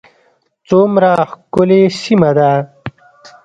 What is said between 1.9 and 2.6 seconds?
سیمه ده